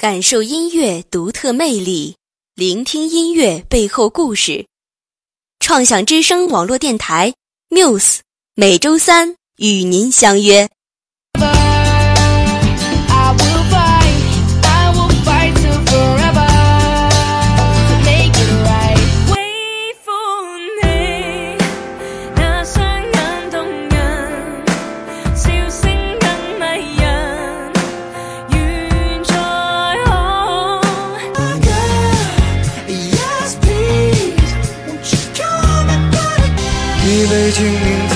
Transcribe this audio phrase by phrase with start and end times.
[0.00, 2.16] 感受音乐独特魅力，
[2.54, 4.64] 聆听音乐背后故事。
[5.58, 7.34] 创想之声网络电台
[7.68, 8.20] Muse
[8.54, 10.70] 每周三与您相约。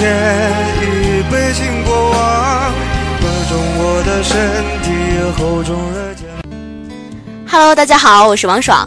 [0.04, 2.72] 天，一杯敬过往，
[3.22, 4.36] 温中我的身
[4.82, 4.92] 体，
[5.38, 6.26] 厚重热肩。
[7.48, 8.86] Hello，大家好，我是王爽。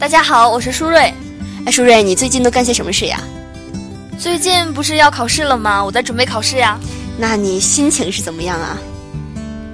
[0.00, 1.14] 大家好，我是舒瑞。
[1.64, 3.20] 哎，舒瑞，你最近都干些什么事呀？
[4.18, 5.84] 最近不是要考试了吗？
[5.84, 6.76] 我在准备考试呀。
[7.16, 8.76] 那你心情是怎么样啊？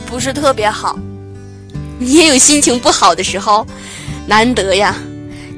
[0.05, 0.99] 不是特别好。
[1.99, 3.67] 你也有心情不好的时候，
[4.27, 4.95] 难得呀。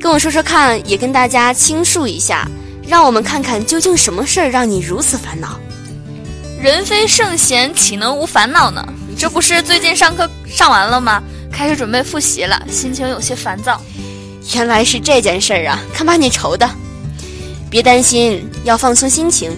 [0.01, 2.47] 跟我说说看，也跟大家倾诉一下。
[2.91, 5.61] 让我们看看究竟什么事儿让你如此烦恼？
[6.61, 8.85] 人非圣贤，岂能无烦恼呢？
[9.17, 11.23] 这不是最近上课上完了吗？
[11.53, 13.81] 开始准备复习了，心情有些烦躁。
[14.57, 16.69] 原来是这件事儿啊，看把你愁的。
[17.71, 19.57] 别担心，要放松心情。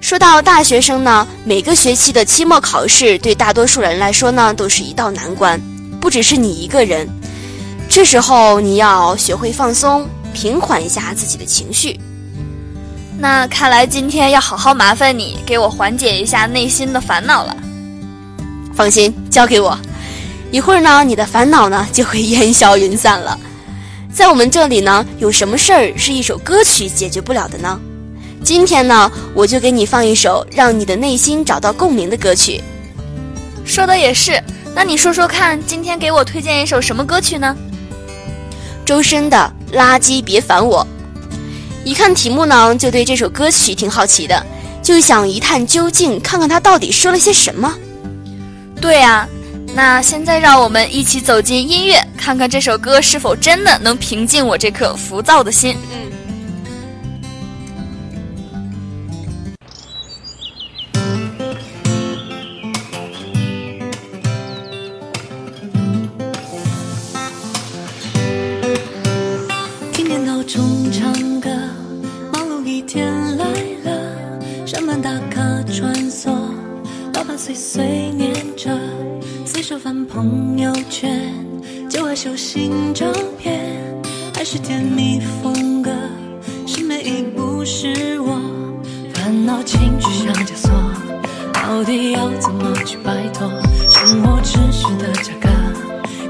[0.00, 5.60] 说到大学生呢，每个学期的期末考试对大多数人来说呢，都是一道难关，
[6.00, 7.08] 不只是你一个人。
[7.88, 11.98] 这时候你要学会放松，平缓一下自己的情绪。
[13.22, 17.54] 那看来今天要好好麻烦你，给我缓解一下内心的烦恼了。
[18.74, 19.78] 放心，交给我，
[20.50, 23.38] 一会儿呢，你的烦恼呢就会烟消云散了。
[24.10, 27.78] 在我们这里呢，有什么事儿是一首歌曲解决不了的呢？
[28.42, 32.64] 今天呢，我就给你放一首让你的内心找到共鸣的歌曲。
[33.66, 34.42] 说的也是，
[34.74, 37.54] 那你说说看，今天给我推荐一首什么歌曲呢？
[38.86, 40.86] 周深的《垃圾别烦我》。
[41.84, 44.44] 一看题目呢，就对这首歌曲挺好奇的，
[44.82, 47.74] 就想一探究竟，看看他到底说了些什么。
[48.80, 49.26] 对呀，
[49.74, 55.76] 那现在让我们一起走进音乐，看看这首歌是否真的能平静我这颗浮躁的心。
[55.92, 56.10] 嗯。
[73.36, 73.44] 来
[73.84, 75.40] 了，上班打卡
[75.72, 76.30] 穿梭，
[77.14, 78.70] 老板碎碎念着，
[79.44, 81.32] 随手翻朋友圈，
[81.88, 83.06] 旧爱修新照
[83.38, 83.60] 片，
[84.34, 85.90] 还是甜蜜风格，
[86.66, 88.40] 是美亦不是我，
[89.14, 90.70] 烦恼情绪像枷锁，
[91.52, 93.48] 到底要怎么去摆脱？
[93.88, 95.48] 生活秩序的价格，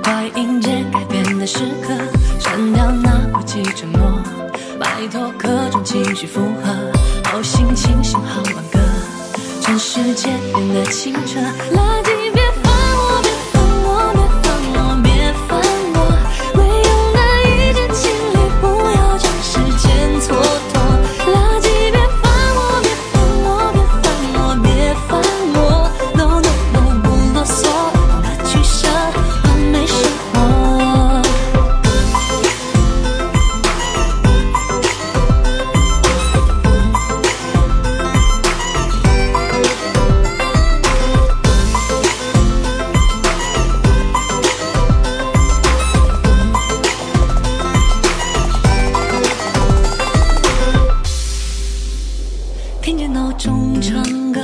[0.03, 1.95] 快迎接改变的时刻，
[2.39, 4.20] 删掉那过期承诺，
[5.01, 6.75] 摆脱各种情绪负荷，
[7.25, 8.79] 好心情信号挽歌。
[9.63, 11.41] 全世界变得清澈，
[53.41, 54.03] 中唱
[54.33, 54.41] 歌，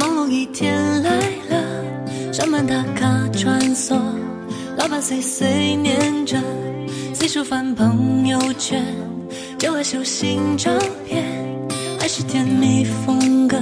[0.00, 1.10] 忙碌一天来
[1.50, 3.94] 了，上班打卡穿梭，
[4.78, 5.02] 老板。
[5.02, 6.38] 岁岁念着，
[7.12, 8.82] 四处翻朋友圈，
[9.58, 10.70] 旧爱修新照
[11.06, 11.22] 片，
[12.00, 13.58] 还是甜蜜风格，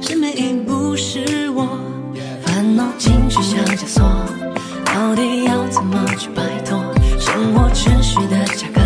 [0.00, 1.66] 是美亦不是我，
[2.46, 4.04] 烦恼情绪像枷锁，
[4.84, 6.80] 到底要怎么去摆脱？
[7.18, 8.80] 生活秩序的价格，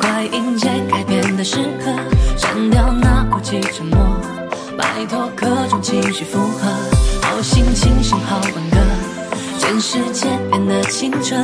[0.00, 1.92] 快迎接改变的时刻，
[2.36, 3.98] 删掉那过期承诺，
[4.76, 6.68] 摆脱各种情绪负荷，
[7.22, 8.78] 好心情信号分割。
[9.58, 11.36] 全世界变得清澈。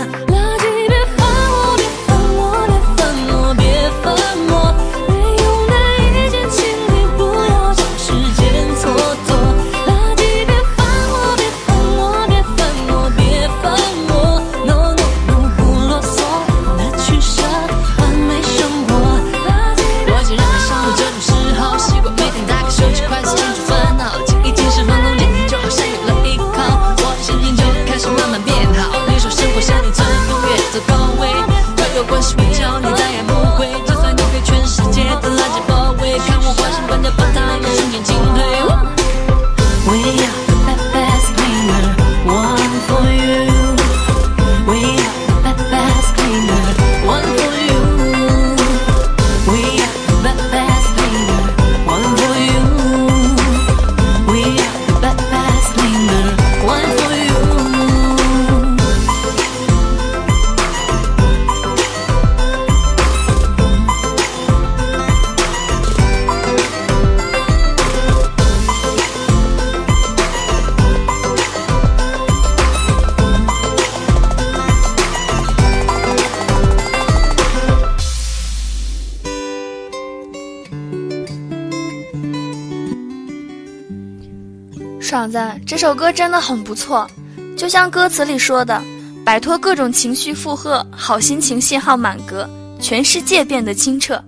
[85.14, 87.08] 爽子，这首歌真的很不错，
[87.56, 88.82] 就像歌词里说的，
[89.24, 92.50] 摆脱各种情绪负荷，好心情信号满格，
[92.80, 94.20] 全世界变得清澈，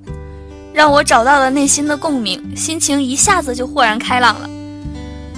[0.72, 4.48] 让我找到了内心的共鸣，心情一下子就豁然开朗了。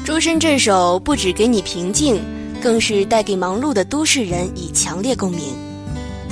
[0.05, 2.23] 周深这首不止给你平静，
[2.61, 5.55] 更是带给忙碌的都市人以强烈共鸣。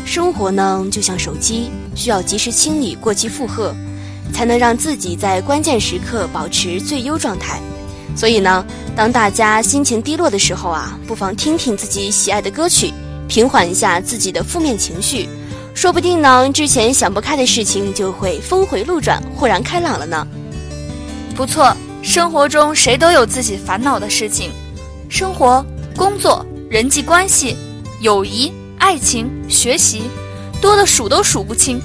[0.04, 3.74] 生活呢，就像手机，需要及时清理过期负荷，
[4.30, 7.58] 才能让自己在关键时刻保持最优状态。
[8.16, 8.64] 所以呢，
[8.96, 12.92] 当大家心情低落的时候啊，不妨听听自己喜爱的歌曲，
[13.28, 15.28] 平缓一下自己的负面情绪，
[15.74, 20.26] 说不定呢，之前想不开的事情就会峰回路转，豁然开朗了呢。
[21.36, 24.50] 不错，生活中谁都有自己烦恼的事情，
[25.08, 25.64] 生活、
[25.94, 27.56] 工作、人际关系、
[28.00, 28.52] 友谊。
[28.78, 30.02] 爱情、学习，
[30.60, 31.80] 多的数都数不清。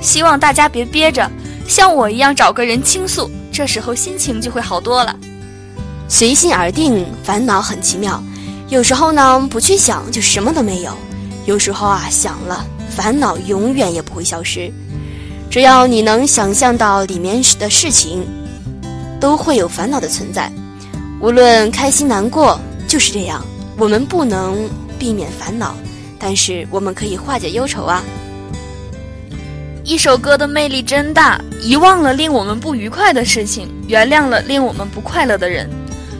[0.00, 1.28] 希望大家别憋着，
[1.66, 5.18] 像我一样找个人倾诉，这时候心情就会好多了。
[6.14, 8.22] 随心而定，烦恼很奇妙。
[8.68, 10.92] 有时候呢，不去想就什么都没有；
[11.44, 14.72] 有时候啊，想了，烦恼永远也不会消失。
[15.50, 18.24] 只要你能想象到里面的事情，
[19.20, 20.48] 都会有烦恼的存在。
[21.20, 23.44] 无论开心难过，就是这样。
[23.76, 25.74] 我们不能避免烦恼。
[26.16, 28.04] 但是我们可以化解忧愁啊！
[29.82, 35.68] 一首歌的魅力真大，遗忘了令我们不愉快的事情，原谅了令我们不快乐的人，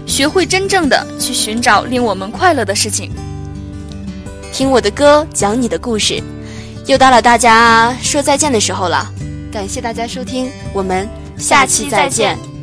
[0.06, 3.10] 学会真正的去寻找令我们快乐的事情。
[4.52, 6.22] 听我的歌，讲你的故事，
[6.86, 9.10] 又到了大家说再见的时候了。
[9.50, 12.53] 感谢大家收听，我们下期再见。